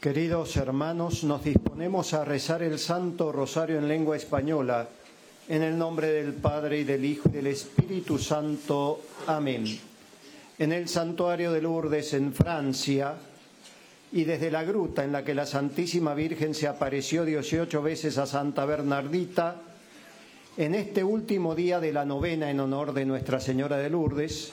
Queridos 0.00 0.56
hermanos, 0.56 1.24
nos 1.24 1.42
disponemos 1.42 2.14
a 2.14 2.24
rezar 2.24 2.62
el 2.62 2.78
Santo 2.78 3.32
Rosario 3.32 3.78
en 3.78 3.88
lengua 3.88 4.16
española, 4.16 4.88
en 5.48 5.64
el 5.64 5.76
nombre 5.76 6.06
del 6.06 6.34
Padre 6.34 6.78
y 6.78 6.84
del 6.84 7.04
Hijo 7.04 7.28
y 7.28 7.32
del 7.32 7.48
Espíritu 7.48 8.16
Santo. 8.16 9.00
Amén. 9.26 9.64
En 10.56 10.70
el 10.70 10.88
santuario 10.88 11.50
de 11.50 11.62
Lourdes, 11.62 12.14
en 12.14 12.32
Francia, 12.32 13.16
y 14.12 14.22
desde 14.22 14.52
la 14.52 14.62
gruta 14.62 15.02
en 15.02 15.10
la 15.10 15.24
que 15.24 15.34
la 15.34 15.46
Santísima 15.46 16.14
Virgen 16.14 16.54
se 16.54 16.68
apareció 16.68 17.24
18 17.24 17.82
veces 17.82 18.18
a 18.18 18.26
Santa 18.26 18.64
Bernardita, 18.66 19.56
en 20.56 20.76
este 20.76 21.02
último 21.02 21.56
día 21.56 21.80
de 21.80 21.92
la 21.92 22.04
novena 22.04 22.52
en 22.52 22.60
honor 22.60 22.92
de 22.92 23.04
Nuestra 23.04 23.40
Señora 23.40 23.78
de 23.78 23.90
Lourdes, 23.90 24.52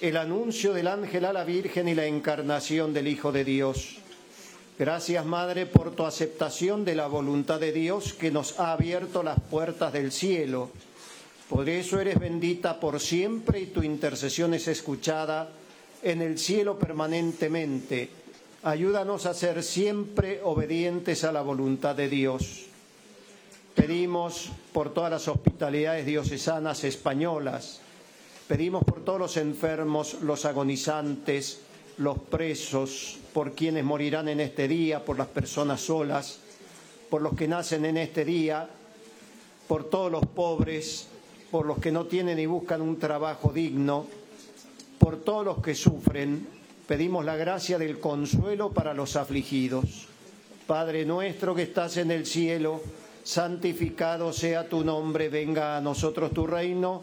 el 0.00 0.16
anuncio 0.16 0.72
del 0.72 0.88
ángel 0.88 1.24
a 1.24 1.32
la 1.32 1.44
Virgen 1.44 1.88
y 1.88 1.94
la 1.94 2.06
encarnación 2.06 2.92
del 2.92 3.08
Hijo 3.08 3.32
de 3.32 3.44
Dios. 3.44 3.96
Gracias, 4.78 5.24
Madre, 5.24 5.66
por 5.66 5.90
tu 5.92 6.04
aceptación 6.04 6.84
de 6.84 6.94
la 6.94 7.08
voluntad 7.08 7.58
de 7.58 7.72
Dios 7.72 8.12
que 8.12 8.30
nos 8.30 8.60
ha 8.60 8.72
abierto 8.72 9.22
las 9.22 9.40
puertas 9.40 9.92
del 9.92 10.12
cielo 10.12 10.70
por 11.48 11.66
eso 11.68 11.98
eres 11.98 12.18
bendita 12.18 12.78
por 12.78 13.00
siempre 13.00 13.60
y 13.60 13.66
tu 13.66 13.82
intercesión 13.82 14.52
es 14.52 14.68
escuchada 14.68 15.48
en 16.02 16.20
el 16.20 16.38
cielo 16.38 16.78
permanentemente. 16.78 18.10
Ayúdanos 18.64 19.24
a 19.24 19.32
ser 19.32 19.62
siempre 19.62 20.40
obedientes 20.44 21.24
a 21.24 21.32
la 21.32 21.40
voluntad 21.40 21.96
de 21.96 22.10
Dios. 22.10 22.66
Pedimos 23.74 24.50
por 24.74 24.92
todas 24.92 25.10
las 25.10 25.26
hospitalidades 25.26 26.04
diocesanas 26.04 26.84
españolas, 26.84 27.80
pedimos 28.48 28.82
por 28.82 29.04
todos 29.04 29.20
los 29.20 29.36
enfermos, 29.36 30.22
los 30.22 30.46
agonizantes, 30.46 31.60
los 31.98 32.18
presos, 32.18 33.18
por 33.34 33.52
quienes 33.52 33.84
morirán 33.84 34.28
en 34.28 34.40
este 34.40 34.66
día, 34.66 35.04
por 35.04 35.18
las 35.18 35.28
personas 35.28 35.82
solas, 35.82 36.40
por 37.10 37.20
los 37.20 37.34
que 37.34 37.46
nacen 37.46 37.84
en 37.84 37.98
este 37.98 38.24
día, 38.24 38.68
por 39.68 39.84
todos 39.84 40.10
los 40.10 40.24
pobres, 40.26 41.08
por 41.50 41.66
los 41.66 41.78
que 41.78 41.92
no 41.92 42.06
tienen 42.06 42.38
y 42.38 42.46
buscan 42.46 42.80
un 42.80 42.98
trabajo 42.98 43.52
digno, 43.52 44.06
por 44.98 45.18
todos 45.20 45.44
los 45.44 45.62
que 45.62 45.74
sufren, 45.74 46.46
pedimos 46.86 47.24
la 47.24 47.36
gracia 47.36 47.78
del 47.78 48.00
consuelo 48.00 48.70
para 48.72 48.94
los 48.94 49.16
afligidos. 49.16 50.06
Padre 50.66 51.04
nuestro 51.04 51.54
que 51.54 51.62
estás 51.62 51.98
en 51.98 52.10
el 52.10 52.24
cielo, 52.26 52.80
santificado 53.24 54.32
sea 54.32 54.68
tu 54.68 54.84
nombre, 54.84 55.28
venga 55.28 55.76
a 55.76 55.80
nosotros 55.80 56.32
tu 56.32 56.46
reino, 56.46 57.02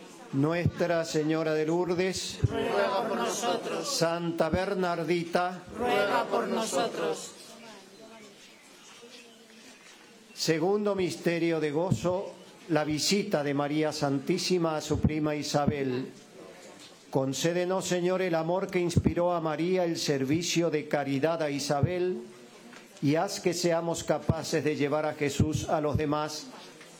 Nuestra 0.33 1.03
Señora 1.03 1.53
de 1.53 1.65
Lourdes, 1.65 2.39
Ruega 2.47 3.05
por 3.05 3.17
nosotros, 3.17 3.85
Santa 3.85 4.49
Bernardita, 4.49 5.61
ruega 5.77 6.23
por 6.23 6.47
nosotros. 6.47 7.31
segundo 10.33 10.95
misterio 10.95 11.59
de 11.59 11.71
gozo, 11.71 12.31
la 12.69 12.85
visita 12.85 13.43
de 13.43 13.53
María 13.53 13.91
Santísima 13.91 14.77
a 14.77 14.81
su 14.81 15.01
prima 15.01 15.35
Isabel. 15.35 16.13
Concédenos, 17.09 17.85
Señor, 17.85 18.21
el 18.21 18.35
amor 18.35 18.67
que 18.67 18.79
inspiró 18.79 19.33
a 19.33 19.41
María 19.41 19.83
el 19.83 19.97
servicio 19.97 20.69
de 20.69 20.87
caridad 20.87 21.43
a 21.43 21.49
Isabel 21.49 22.21
y 23.01 23.15
haz 23.15 23.41
que 23.41 23.53
seamos 23.53 24.05
capaces 24.05 24.63
de 24.63 24.77
llevar 24.77 25.05
a 25.05 25.13
Jesús 25.13 25.67
a 25.67 25.81
los 25.81 25.97
demás 25.97 26.47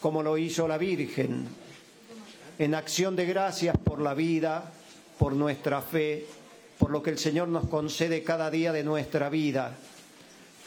como 0.01 0.21
lo 0.21 0.37
hizo 0.37 0.67
la 0.67 0.77
Virgen. 0.77 1.47
En 2.61 2.75
acción 2.75 3.15
de 3.15 3.25
gracias 3.25 3.75
por 3.75 3.99
la 3.99 4.13
vida, 4.13 4.71
por 5.17 5.33
nuestra 5.33 5.81
fe, 5.81 6.27
por 6.77 6.91
lo 6.91 7.01
que 7.01 7.09
el 7.09 7.17
Señor 7.17 7.47
nos 7.47 7.65
concede 7.65 8.21
cada 8.21 8.51
día 8.51 8.71
de 8.71 8.83
nuestra 8.83 9.31
vida, 9.31 9.75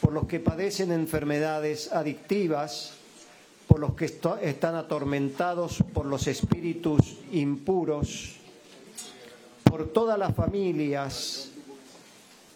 por 0.01 0.11
los 0.11 0.27
que 0.27 0.41
padecen 0.41 0.91
enfermedades 0.91 1.93
adictivas, 1.93 2.95
por 3.65 3.79
los 3.79 3.93
que 3.93 4.11
están 4.41 4.75
atormentados 4.75 5.81
por 5.93 6.05
los 6.05 6.27
espíritus 6.27 6.99
impuros, 7.31 8.39
por 9.63 9.87
todas 9.87 10.19
las 10.19 10.35
familias, 10.35 11.51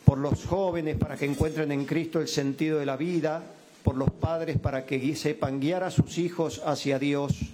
por 0.04 0.18
los 0.18 0.46
jóvenes 0.48 0.98
para 0.98 1.16
que 1.16 1.28
encuentren 1.28 1.72
en 1.72 1.86
Cristo 1.86 2.20
el 2.20 2.28
sentido 2.28 2.78
de 2.78 2.86
la 2.86 2.98
vida, 2.98 3.42
por 3.86 3.96
los 3.96 4.12
padres 4.12 4.60
para 4.60 4.86
que 4.86 5.16
sepan 5.16 5.62
guiar 5.62 5.86
a 5.86 5.92
sus 5.92 6.18
hijos 6.18 6.62
hacia 6.66 7.00
Dios, 7.00 7.54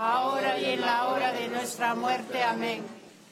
ahora 0.00 0.58
y 0.58 0.64
en 0.64 0.80
la 0.80 1.08
hora 1.08 1.32
de 1.32 1.48
nuestra 1.48 1.94
muerte. 1.94 2.42
Amén. 2.42 2.82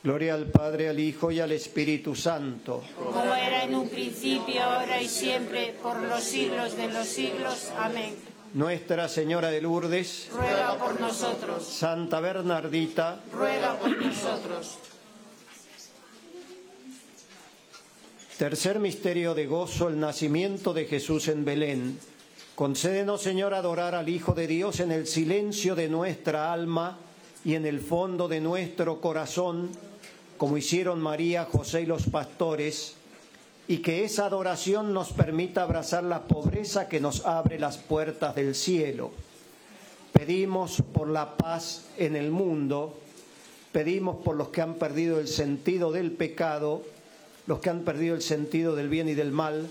Gloria 0.02 0.34
al 0.34 0.46
Padre, 0.46 0.88
al 0.88 1.00
Hijo 1.00 1.32
y 1.32 1.40
al 1.40 1.52
Espíritu 1.52 2.14
Santo. 2.14 2.84
Como 2.96 3.34
era 3.34 3.64
en 3.64 3.74
un 3.74 3.88
principio, 3.88 4.62
ahora 4.62 5.00
y 5.00 5.08
siempre, 5.08 5.74
por 5.82 5.96
los 5.96 6.22
siglos 6.22 6.76
de 6.76 6.88
los 6.88 7.06
siglos. 7.06 7.72
Amén. 7.78 8.14
Nuestra 8.54 9.08
Señora 9.08 9.50
de 9.50 9.60
Lourdes, 9.60 10.28
Ruega 10.32 10.78
por 10.78 10.98
nosotros, 11.00 11.64
Santa 11.64 12.20
Bernardita, 12.20 13.20
ruega 13.30 13.76
por 13.78 13.90
nosotros. 14.02 14.78
Tercer 18.38 18.78
misterio 18.78 19.34
de 19.34 19.46
gozo, 19.46 19.88
el 19.88 20.00
nacimiento 20.00 20.72
de 20.72 20.86
Jesús 20.86 21.28
en 21.28 21.44
Belén. 21.44 21.98
Concédenos, 22.58 23.22
Señor, 23.22 23.54
adorar 23.54 23.94
al 23.94 24.08
Hijo 24.08 24.34
de 24.34 24.48
Dios 24.48 24.80
en 24.80 24.90
el 24.90 25.06
silencio 25.06 25.76
de 25.76 25.88
nuestra 25.88 26.52
alma 26.52 26.98
y 27.44 27.54
en 27.54 27.64
el 27.64 27.78
fondo 27.78 28.26
de 28.26 28.40
nuestro 28.40 29.00
corazón, 29.00 29.70
como 30.36 30.56
hicieron 30.56 31.00
María, 31.00 31.44
José 31.44 31.82
y 31.82 31.86
los 31.86 32.08
pastores, 32.08 32.94
y 33.68 33.76
que 33.76 34.02
esa 34.02 34.26
adoración 34.26 34.92
nos 34.92 35.12
permita 35.12 35.62
abrazar 35.62 36.02
la 36.02 36.24
pobreza 36.24 36.88
que 36.88 36.98
nos 36.98 37.24
abre 37.26 37.60
las 37.60 37.76
puertas 37.76 38.34
del 38.34 38.56
cielo. 38.56 39.12
Pedimos 40.12 40.82
por 40.92 41.06
la 41.08 41.36
paz 41.36 41.84
en 41.96 42.16
el 42.16 42.32
mundo, 42.32 42.98
pedimos 43.70 44.16
por 44.16 44.34
los 44.34 44.48
que 44.48 44.62
han 44.62 44.74
perdido 44.74 45.20
el 45.20 45.28
sentido 45.28 45.92
del 45.92 46.10
pecado, 46.10 46.82
los 47.46 47.60
que 47.60 47.70
han 47.70 47.82
perdido 47.82 48.16
el 48.16 48.22
sentido 48.22 48.74
del 48.74 48.88
bien 48.88 49.08
y 49.08 49.14
del 49.14 49.30
mal, 49.30 49.70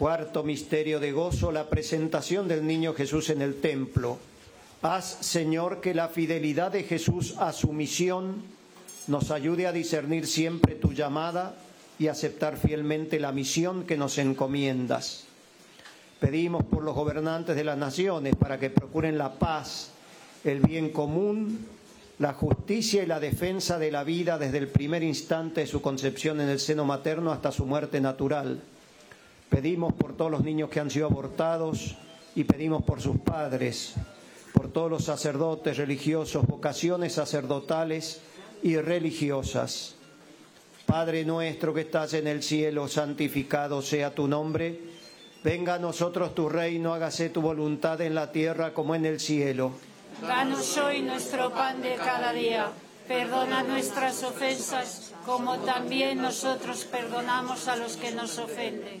Cuarto 0.00 0.42
misterio 0.42 0.98
de 0.98 1.12
gozo, 1.12 1.52
la 1.52 1.68
presentación 1.68 2.48
del 2.48 2.66
niño 2.66 2.94
Jesús 2.94 3.28
en 3.28 3.42
el 3.42 3.60
templo. 3.60 4.16
Haz, 4.80 5.18
Señor, 5.20 5.82
que 5.82 5.92
la 5.92 6.08
fidelidad 6.08 6.72
de 6.72 6.84
Jesús 6.84 7.34
a 7.36 7.52
su 7.52 7.74
misión 7.74 8.36
nos 9.08 9.30
ayude 9.30 9.66
a 9.66 9.72
discernir 9.72 10.26
siempre 10.26 10.74
tu 10.74 10.94
llamada 10.94 11.54
y 11.98 12.06
aceptar 12.06 12.56
fielmente 12.56 13.20
la 13.20 13.30
misión 13.30 13.84
que 13.84 13.98
nos 13.98 14.16
encomiendas. 14.16 15.24
Pedimos 16.18 16.64
por 16.64 16.82
los 16.82 16.94
gobernantes 16.94 17.54
de 17.54 17.64
las 17.64 17.76
naciones 17.76 18.34
para 18.36 18.58
que 18.58 18.70
procuren 18.70 19.18
la 19.18 19.34
paz, 19.34 19.90
el 20.44 20.60
bien 20.60 20.88
común, 20.88 21.66
la 22.18 22.32
justicia 22.32 23.02
y 23.02 23.06
la 23.06 23.20
defensa 23.20 23.78
de 23.78 23.90
la 23.90 24.02
vida 24.02 24.38
desde 24.38 24.56
el 24.56 24.68
primer 24.68 25.02
instante 25.02 25.60
de 25.60 25.66
su 25.66 25.82
concepción 25.82 26.40
en 26.40 26.48
el 26.48 26.58
seno 26.58 26.86
materno 26.86 27.32
hasta 27.32 27.52
su 27.52 27.66
muerte 27.66 28.00
natural. 28.00 28.62
Pedimos 29.50 29.92
por 29.94 30.16
todos 30.16 30.30
los 30.30 30.44
niños 30.44 30.70
que 30.70 30.80
han 30.80 30.90
sido 30.90 31.06
abortados 31.06 31.96
y 32.36 32.44
pedimos 32.44 32.84
por 32.84 33.02
sus 33.02 33.18
padres, 33.18 33.94
por 34.54 34.72
todos 34.72 34.90
los 34.90 35.04
sacerdotes 35.04 35.76
religiosos, 35.76 36.46
vocaciones 36.46 37.14
sacerdotales 37.14 38.20
y 38.62 38.76
religiosas. 38.76 39.96
Padre 40.86 41.24
nuestro 41.24 41.74
que 41.74 41.82
estás 41.82 42.14
en 42.14 42.28
el 42.28 42.42
cielo, 42.42 42.88
santificado 42.88 43.82
sea 43.82 44.14
tu 44.14 44.28
nombre. 44.28 44.78
Venga 45.42 45.74
a 45.74 45.78
nosotros 45.78 46.34
tu 46.34 46.48
reino, 46.48 46.94
hágase 46.94 47.30
tu 47.30 47.40
voluntad 47.40 48.00
en 48.00 48.14
la 48.14 48.30
tierra 48.30 48.72
como 48.72 48.94
en 48.94 49.06
el 49.06 49.20
cielo. 49.20 49.72
Danos 50.22 50.76
hoy 50.78 51.02
nuestro 51.02 51.50
pan 51.50 51.82
de 51.82 51.96
cada 51.96 52.32
día. 52.32 52.70
Perdona 53.08 53.64
nuestras 53.64 54.22
ofensas, 54.22 55.12
como 55.26 55.58
también 55.58 56.22
nosotros 56.22 56.84
perdonamos 56.84 57.66
a 57.66 57.76
los 57.76 57.96
que 57.96 58.12
nos 58.12 58.38
ofenden. 58.38 59.00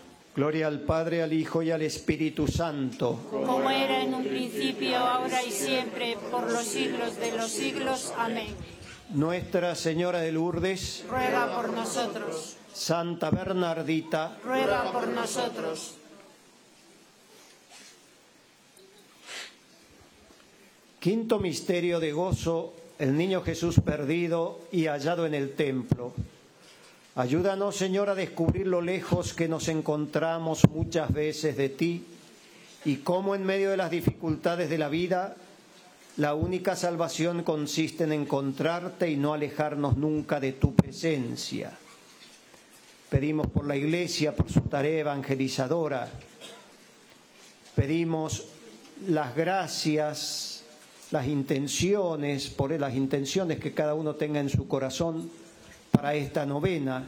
Gloria 0.33 0.67
al 0.67 0.79
Padre, 0.79 1.21
al 1.21 1.33
Hijo 1.33 1.61
y 1.61 1.71
al 1.71 1.81
Espíritu 1.81 2.47
Santo. 2.47 3.19
Como 3.29 3.69
era 3.69 4.03
en 4.03 4.13
un 4.13 4.23
principio, 4.23 4.97
ahora 4.97 5.43
y 5.43 5.51
siempre, 5.51 6.17
por 6.31 6.49
los 6.49 6.63
siglos 6.63 7.17
de 7.17 7.31
los 7.33 7.51
siglos. 7.51 8.13
Amén. 8.17 8.55
Nuestra 9.09 9.75
Señora 9.75 10.21
de 10.21 10.31
Lourdes, 10.31 11.03
ruega 11.09 11.53
por 11.53 11.73
nosotros. 11.73 12.55
Santa 12.73 13.29
Bernardita, 13.29 14.37
ruega 14.45 14.89
por 14.93 15.09
nosotros. 15.09 15.95
Quinto 21.01 21.39
misterio 21.39 21.99
de 21.99 22.13
gozo, 22.13 22.73
el 22.99 23.17
niño 23.17 23.41
Jesús 23.41 23.81
perdido 23.83 24.61
y 24.71 24.85
hallado 24.85 25.25
en 25.25 25.33
el 25.33 25.55
templo. 25.55 26.13
Ayúdanos, 27.15 27.75
Señor, 27.75 28.09
a 28.09 28.15
descubrir 28.15 28.67
lo 28.67 28.79
lejos 28.79 29.33
que 29.33 29.49
nos 29.49 29.67
encontramos 29.67 30.61
muchas 30.69 31.11
veces 31.11 31.57
de 31.57 31.67
ti 31.67 32.05
y 32.85 32.97
cómo 32.97 33.35
en 33.35 33.45
medio 33.45 33.69
de 33.69 33.75
las 33.75 33.91
dificultades 33.91 34.69
de 34.69 34.77
la 34.77 34.87
vida 34.87 35.35
la 36.15 36.35
única 36.35 36.77
salvación 36.77 37.43
consiste 37.43 38.05
en 38.05 38.13
encontrarte 38.13 39.09
y 39.09 39.17
no 39.17 39.33
alejarnos 39.33 39.97
nunca 39.97 40.39
de 40.39 40.53
tu 40.53 40.73
presencia. 40.73 41.77
Pedimos 43.09 43.47
por 43.47 43.67
la 43.67 43.75
Iglesia, 43.75 44.33
por 44.33 44.49
su 44.49 44.61
tarea 44.61 45.01
evangelizadora. 45.01 46.09
Pedimos 47.75 48.45
las 49.05 49.35
gracias, 49.35 50.63
las 51.11 51.27
intenciones, 51.27 52.49
por 52.49 52.71
las 52.71 52.95
intenciones 52.95 53.59
que 53.59 53.73
cada 53.73 53.95
uno 53.95 54.15
tenga 54.15 54.39
en 54.39 54.49
su 54.49 54.65
corazón 54.69 55.29
para 55.91 56.15
esta 56.15 56.45
novena, 56.45 57.07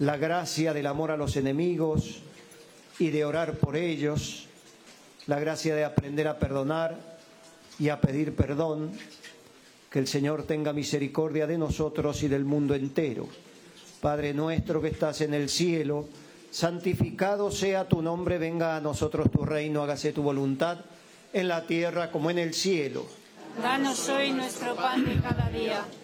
la 0.00 0.16
gracia 0.16 0.74
del 0.74 0.86
amor 0.86 1.10
a 1.10 1.16
los 1.16 1.36
enemigos 1.36 2.20
y 2.98 3.10
de 3.10 3.24
orar 3.24 3.54
por 3.54 3.76
ellos, 3.76 4.46
la 5.26 5.38
gracia 5.38 5.74
de 5.74 5.84
aprender 5.84 6.28
a 6.28 6.38
perdonar 6.38 6.98
y 7.78 7.88
a 7.88 8.00
pedir 8.00 8.34
perdón, 8.34 8.92
que 9.90 10.00
el 10.00 10.08
Señor 10.08 10.42
tenga 10.42 10.72
misericordia 10.72 11.46
de 11.46 11.56
nosotros 11.56 12.22
y 12.24 12.28
del 12.28 12.44
mundo 12.44 12.74
entero. 12.74 13.28
Padre 14.00 14.34
nuestro 14.34 14.82
que 14.82 14.88
estás 14.88 15.20
en 15.20 15.34
el 15.34 15.48
cielo, 15.48 16.08
santificado 16.50 17.50
sea 17.50 17.88
tu 17.88 18.02
nombre, 18.02 18.38
venga 18.38 18.76
a 18.76 18.80
nosotros 18.80 19.30
tu 19.30 19.44
reino, 19.44 19.82
hágase 19.82 20.12
tu 20.12 20.22
voluntad 20.22 20.78
en 21.32 21.48
la 21.48 21.66
tierra 21.66 22.10
como 22.10 22.30
en 22.30 22.38
el 22.38 22.54
cielo. 22.54 23.06
Danos 23.62 24.08
hoy 24.08 24.32
nuestro 24.32 24.74
pan 24.74 25.04
de 25.04 25.20
cada 25.20 25.48
día, 25.48 25.84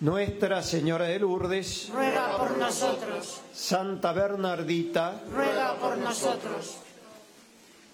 Nuestra 0.00 0.62
Señora 0.62 1.06
de 1.06 1.18
Lourdes, 1.18 1.88
Ruega 1.90 2.36
por 2.36 2.58
nosotros, 2.58 3.40
Santa 3.54 4.12
Bernardita, 4.12 5.22
ruega 5.32 5.74
por 5.76 5.96
nosotros. 5.96 6.76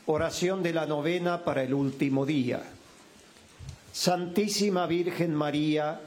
oración 0.06 0.64
de 0.64 0.72
la 0.72 0.84
novena 0.84 1.44
para 1.44 1.62
el 1.62 1.72
último 1.72 2.26
día. 2.26 2.60
Santísima 3.92 4.86
Virgen 4.86 5.32
María, 5.32 6.00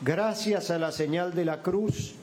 gracias 0.00 0.72
a 0.72 0.78
la 0.80 0.90
señal 0.90 1.32
de 1.32 1.44
la 1.44 1.62
cruz, 1.62 2.14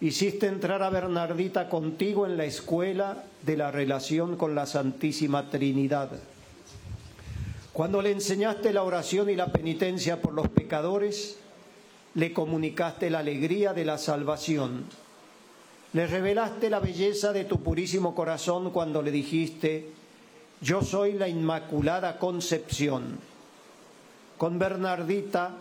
hiciste 0.00 0.48
entrar 0.48 0.82
a 0.82 0.90
Bernardita 0.90 1.68
contigo 1.68 2.26
en 2.26 2.36
la 2.36 2.46
escuela 2.46 3.22
de 3.42 3.56
la 3.56 3.70
relación 3.70 4.36
con 4.36 4.56
la 4.56 4.66
Santísima 4.66 5.50
Trinidad. 5.50 6.10
Cuando 7.72 8.02
le 8.02 8.10
enseñaste 8.10 8.72
la 8.72 8.82
oración 8.82 9.30
y 9.30 9.36
la 9.36 9.52
penitencia 9.52 10.20
por 10.20 10.32
los 10.32 10.48
pecadores, 10.48 11.36
le 12.16 12.32
comunicaste 12.32 13.10
la 13.10 13.20
alegría 13.20 13.74
de 13.74 13.84
la 13.84 13.98
salvación. 13.98 14.84
Le 15.92 16.06
revelaste 16.06 16.70
la 16.70 16.80
belleza 16.80 17.32
de 17.32 17.44
tu 17.44 17.62
purísimo 17.62 18.14
corazón 18.14 18.70
cuando 18.70 19.02
le 19.02 19.10
dijiste, 19.10 19.90
yo 20.62 20.82
soy 20.82 21.12
la 21.12 21.28
Inmaculada 21.28 22.18
Concepción. 22.18 23.18
Con 24.38 24.58
Bernardita 24.58 25.56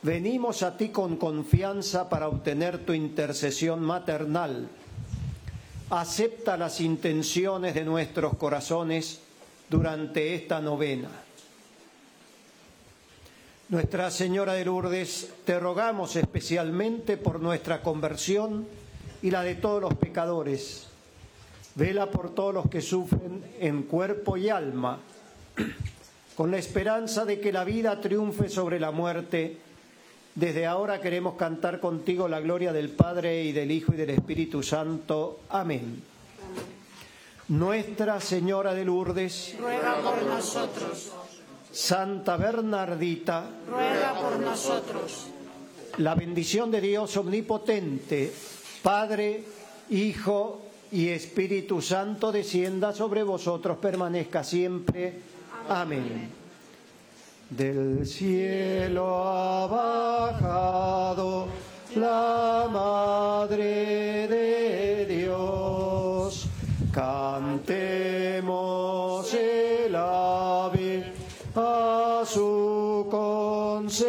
venimos 0.00 0.62
a 0.62 0.78
ti 0.78 0.88
con 0.88 1.16
confianza 1.16 2.08
para 2.08 2.28
obtener 2.28 2.78
tu 2.86 2.94
intercesión 2.94 3.80
maternal. 3.80 4.68
Acepta 5.90 6.56
las 6.56 6.80
intenciones 6.80 7.74
de 7.74 7.84
nuestros 7.84 8.34
corazones 8.36 9.20
durante 9.68 10.34
esta 10.34 10.58
novena. 10.58 11.10
Nuestra 13.72 14.10
Señora 14.10 14.52
de 14.52 14.66
Lourdes, 14.66 15.30
te 15.46 15.58
rogamos 15.58 16.14
especialmente 16.16 17.16
por 17.16 17.40
nuestra 17.40 17.80
conversión 17.80 18.66
y 19.22 19.30
la 19.30 19.42
de 19.42 19.54
todos 19.54 19.80
los 19.80 19.94
pecadores. 19.94 20.88
Vela 21.74 22.10
por 22.10 22.34
todos 22.34 22.52
los 22.52 22.68
que 22.68 22.82
sufren 22.82 23.42
en 23.60 23.84
cuerpo 23.84 24.36
y 24.36 24.50
alma, 24.50 24.98
con 26.36 26.50
la 26.50 26.58
esperanza 26.58 27.24
de 27.24 27.40
que 27.40 27.50
la 27.50 27.64
vida 27.64 27.98
triunfe 27.98 28.50
sobre 28.50 28.78
la 28.78 28.90
muerte. 28.90 29.56
Desde 30.34 30.66
ahora 30.66 31.00
queremos 31.00 31.36
cantar 31.36 31.80
contigo 31.80 32.28
la 32.28 32.40
gloria 32.40 32.74
del 32.74 32.90
Padre 32.90 33.42
y 33.42 33.52
del 33.52 33.70
Hijo 33.70 33.94
y 33.94 33.96
del 33.96 34.10
Espíritu 34.10 34.62
Santo. 34.62 35.40
Amén. 35.48 36.02
Nuestra 37.48 38.20
Señora 38.20 38.74
de 38.74 38.84
Lourdes, 38.84 39.56
Ruega 39.58 39.96
por 40.02 40.22
nosotros, 40.24 41.12
Santa 41.72 42.36
Bernardita, 42.36 43.46
ruega 43.66 44.14
por 44.20 44.38
nosotros. 44.38 45.26
la 45.98 46.14
bendición 46.14 46.70
de 46.70 46.80
Dios 46.82 47.16
omnipotente, 47.16 48.30
Padre, 48.82 49.42
Hijo 49.90 50.60
y 50.92 51.08
Espíritu 51.08 51.80
Santo, 51.80 52.30
descienda 52.30 52.92
sobre 52.92 53.22
vosotros, 53.22 53.78
permanezca 53.78 54.44
siempre. 54.44 55.20
Amén. 55.68 56.28
Del 57.48 58.06
cielo 58.06 59.24
ha 59.26 59.66
bajado 59.66 61.46
la 61.96 62.68
Madre 62.70 64.28
de 64.28 65.06
Dios. 65.06 66.46
Cantemos 66.92 68.21
su 72.24 73.06
concepción. 73.10 74.02